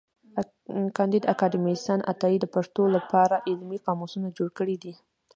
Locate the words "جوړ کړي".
4.37-4.75